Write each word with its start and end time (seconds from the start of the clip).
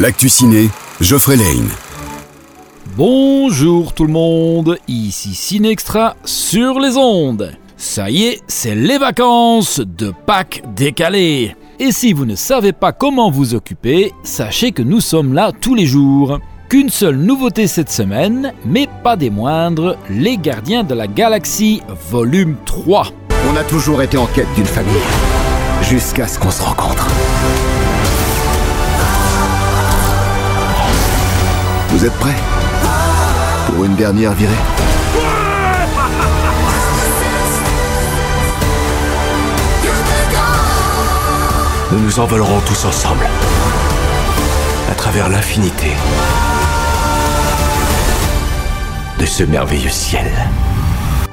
L'actu 0.00 0.30
ciné, 0.30 0.70
Geoffrey 1.02 1.36
Lane. 1.36 1.68
Bonjour 2.96 3.92
tout 3.92 4.06
le 4.06 4.12
monde, 4.14 4.78
ici 4.88 5.34
Ciné 5.34 5.68
Extra 5.68 6.16
sur 6.24 6.80
les 6.80 6.96
ondes. 6.96 7.52
Ça 7.76 8.08
y 8.08 8.22
est, 8.22 8.40
c'est 8.48 8.74
les 8.74 8.96
vacances 8.96 9.78
de 9.80 10.10
Pâques 10.24 10.62
décalées. 10.74 11.54
Et 11.78 11.92
si 11.92 12.14
vous 12.14 12.24
ne 12.24 12.34
savez 12.34 12.72
pas 12.72 12.92
comment 12.92 13.30
vous 13.30 13.54
occuper, 13.54 14.14
sachez 14.22 14.72
que 14.72 14.80
nous 14.80 15.02
sommes 15.02 15.34
là 15.34 15.52
tous 15.52 15.74
les 15.74 15.84
jours. 15.84 16.38
Qu'une 16.70 16.88
seule 16.88 17.18
nouveauté 17.18 17.66
cette 17.66 17.90
semaine, 17.90 18.54
mais 18.64 18.88
pas 19.04 19.16
des 19.16 19.28
moindres, 19.28 19.98
Les 20.08 20.38
Gardiens 20.38 20.82
de 20.82 20.94
la 20.94 21.08
Galaxie, 21.08 21.82
volume 22.10 22.56
3. 22.64 23.08
On 23.52 23.56
a 23.56 23.64
toujours 23.64 24.00
été 24.00 24.16
en 24.16 24.26
quête 24.28 24.48
d'une 24.54 24.64
famille, 24.64 24.94
jusqu'à 25.82 26.26
ce 26.26 26.38
qu'on 26.38 26.50
se 26.50 26.62
rencontre. 26.62 27.06
Vous 31.90 32.04
êtes 32.04 32.16
prêts 32.20 32.36
Pour 33.66 33.84
une 33.84 33.96
dernière 33.96 34.32
virée 34.32 34.54
Nous 41.90 41.98
nous 41.98 42.20
envolerons 42.20 42.60
tous 42.60 42.84
ensemble. 42.84 43.26
À 44.88 44.94
travers 44.94 45.28
l'infinité. 45.28 45.88
De 49.18 49.26
ce 49.26 49.42
merveilleux 49.42 49.90
ciel. 49.90 50.30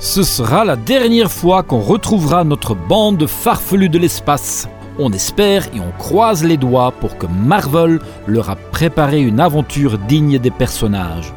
Ce 0.00 0.24
sera 0.24 0.64
la 0.64 0.74
dernière 0.74 1.30
fois 1.30 1.62
qu'on 1.62 1.78
retrouvera 1.78 2.42
notre 2.42 2.74
bande 2.74 3.18
de 3.18 3.28
farfelus 3.28 3.88
de 3.88 3.98
l'espace. 3.98 4.68
On 4.98 5.12
espère 5.12 5.66
et 5.74 5.80
on 5.80 5.90
croise 5.98 6.44
les 6.44 6.56
doigts 6.56 6.92
pour 6.92 7.16
que 7.16 7.26
Marvel 7.26 8.00
leur 8.26 8.50
a 8.50 8.56
préparé 8.56 9.20
une 9.20 9.40
aventure 9.40 9.98
digne 9.98 10.38
des 10.38 10.50
personnages. 10.50 11.32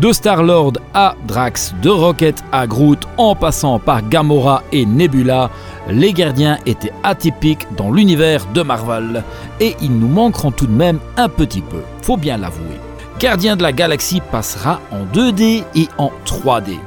De 0.00 0.12
Star-Lord 0.12 0.74
à 0.92 1.14
Drax, 1.26 1.74
de 1.82 1.88
Rocket 1.88 2.44
à 2.52 2.66
Groot, 2.66 2.98
en 3.16 3.34
passant 3.34 3.78
par 3.78 4.06
Gamora 4.06 4.62
et 4.70 4.84
Nebula, 4.84 5.50
les 5.88 6.12
gardiens 6.12 6.58
étaient 6.66 6.92
atypiques 7.02 7.66
dans 7.78 7.90
l'univers 7.90 8.44
de 8.52 8.60
Marvel. 8.60 9.24
Et 9.58 9.74
ils 9.80 9.98
nous 9.98 10.08
manqueront 10.08 10.50
tout 10.50 10.66
de 10.66 10.72
même 10.72 10.98
un 11.16 11.30
petit 11.30 11.62
peu, 11.62 11.80
faut 12.02 12.18
bien 12.18 12.36
l'avouer. 12.36 12.78
Gardien 13.18 13.56
de 13.56 13.62
la 13.62 13.72
Galaxie 13.72 14.20
passera 14.30 14.80
en 14.90 15.06
2D 15.16 15.64
et 15.74 15.88
en 15.96 16.10
3D. 16.26 16.78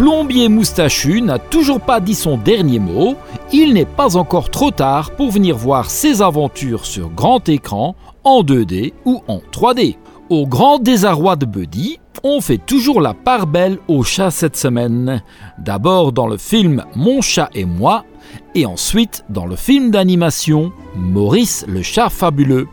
Plombier 0.00 0.48
moustachu 0.48 1.20
n'a 1.20 1.38
toujours 1.38 1.78
pas 1.78 2.00
dit 2.00 2.14
son 2.14 2.38
dernier 2.38 2.78
mot, 2.78 3.16
il 3.52 3.74
n'est 3.74 3.84
pas 3.84 4.16
encore 4.16 4.48
trop 4.48 4.70
tard 4.70 5.10
pour 5.10 5.30
venir 5.30 5.58
voir 5.58 5.90
ses 5.90 6.22
aventures 6.22 6.86
sur 6.86 7.10
grand 7.10 7.46
écran, 7.50 7.94
en 8.24 8.42
2D 8.42 8.94
ou 9.04 9.22
en 9.28 9.42
3D. 9.52 9.96
Au 10.30 10.46
grand 10.46 10.78
désarroi 10.78 11.36
de 11.36 11.44
Buddy, 11.44 11.98
on 12.24 12.40
fait 12.40 12.56
toujours 12.56 13.02
la 13.02 13.12
part 13.12 13.46
belle 13.46 13.76
au 13.88 14.02
chat 14.02 14.30
cette 14.30 14.56
semaine. 14.56 15.22
D'abord 15.58 16.12
dans 16.12 16.28
le 16.28 16.38
film 16.38 16.82
Mon 16.96 17.20
chat 17.20 17.50
et 17.54 17.66
moi, 17.66 18.06
et 18.54 18.64
ensuite 18.64 19.26
dans 19.28 19.44
le 19.44 19.54
film 19.54 19.90
d'animation 19.90 20.72
Maurice 20.96 21.66
le 21.68 21.82
chat 21.82 22.08
fabuleux. 22.08 22.68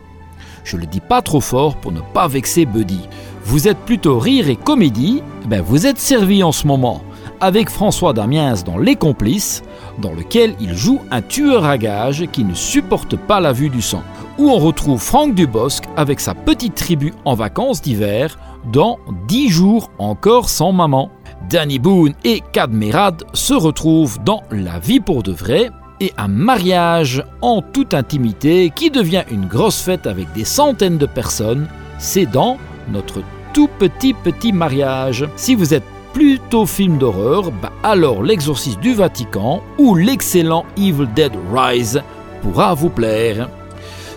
Je 0.64 0.78
le 0.78 0.86
dis 0.86 1.00
pas 1.00 1.20
trop 1.20 1.42
fort 1.42 1.76
pour 1.76 1.92
ne 1.92 2.00
pas 2.00 2.26
vexer 2.26 2.64
Buddy. 2.64 3.00
Vous 3.44 3.68
êtes 3.68 3.78
plutôt 3.80 4.18
rire 4.18 4.48
et 4.48 4.56
comédie, 4.56 5.22
ben 5.46 5.60
vous 5.60 5.86
êtes 5.86 5.98
servi 5.98 6.42
en 6.42 6.52
ce 6.52 6.66
moment 6.66 7.02
avec 7.40 7.70
François 7.70 8.12
Damiens 8.12 8.54
dans 8.64 8.78
Les 8.78 8.96
Complices, 8.96 9.62
dans 9.98 10.12
lequel 10.12 10.54
il 10.60 10.74
joue 10.74 11.00
un 11.10 11.22
tueur 11.22 11.64
à 11.64 11.78
gages 11.78 12.26
qui 12.32 12.44
ne 12.44 12.54
supporte 12.54 13.16
pas 13.16 13.40
la 13.40 13.52
vue 13.52 13.70
du 13.70 13.82
sang. 13.82 14.02
Où 14.38 14.50
on 14.50 14.58
retrouve 14.58 15.00
Franck 15.00 15.34
Dubosc 15.34 15.84
avec 15.96 16.20
sa 16.20 16.34
petite 16.34 16.74
tribu 16.74 17.12
en 17.24 17.34
vacances 17.34 17.82
d'hiver 17.82 18.38
dans 18.72 18.98
10 19.26 19.48
jours 19.48 19.90
encore 19.98 20.48
sans 20.48 20.72
maman. 20.72 21.10
Danny 21.48 21.78
Boone 21.78 22.14
et 22.24 22.42
Cadmerad 22.52 23.24
se 23.32 23.54
retrouvent 23.54 24.18
dans 24.24 24.42
La 24.50 24.78
vie 24.78 25.00
pour 25.00 25.22
de 25.22 25.32
vrai 25.32 25.70
et 26.00 26.12
un 26.16 26.28
mariage 26.28 27.24
en 27.40 27.62
toute 27.62 27.94
intimité 27.94 28.70
qui 28.74 28.90
devient 28.90 29.24
une 29.30 29.46
grosse 29.46 29.80
fête 29.80 30.06
avec 30.06 30.32
des 30.32 30.44
centaines 30.44 30.98
de 30.98 31.06
personnes. 31.06 31.68
C'est 31.98 32.26
dans 32.26 32.58
notre 32.90 33.22
tout 33.52 33.68
petit 33.78 34.14
petit 34.14 34.52
mariage. 34.52 35.26
Si 35.36 35.54
vous 35.54 35.74
êtes 35.74 35.84
plutôt 36.12 36.66
film 36.66 36.98
d'horreur, 36.98 37.50
bah 37.50 37.72
alors 37.82 38.22
l'exorciste 38.22 38.80
du 38.80 38.94
Vatican 38.94 39.62
ou 39.78 39.94
l'excellent 39.94 40.64
Evil 40.76 41.08
Dead 41.14 41.32
Rise 41.52 42.02
pourra 42.42 42.74
vous 42.74 42.90
plaire. 42.90 43.48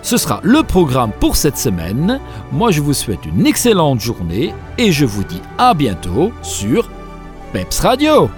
Ce 0.02 0.18
sera 0.18 0.40
le 0.44 0.64
programme 0.64 1.12
pour 1.20 1.36
cette 1.36 1.58
semaine. 1.58 2.20
Moi 2.52 2.72
je 2.72 2.82
vous 2.82 2.94
souhaite 2.94 3.26
une 3.26 3.46
excellente 3.46 4.00
journée 4.00 4.54
et 4.78 4.92
je 4.92 5.06
vous 5.06 5.24
dis 5.24 5.42
à 5.58 5.74
bientôt 5.74 6.32
sur 6.42 6.90
Peps 7.54 7.80
Radio. 7.80 8.30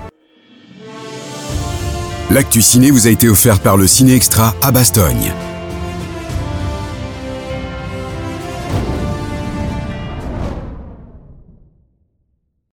L'actu 2.29 2.61
ciné 2.61 2.91
vous 2.91 3.07
a 3.07 3.11
été 3.11 3.29
offert 3.29 3.59
par 3.59 3.77
le 3.77 3.87
Ciné 3.87 4.15
Extra 4.15 4.55
à 4.61 4.71
Bastogne. 4.71 5.31